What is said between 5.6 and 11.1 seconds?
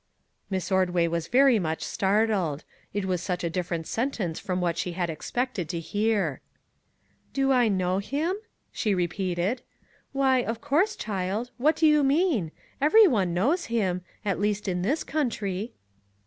to hear." Do I know him?" she repeated." Why, of course,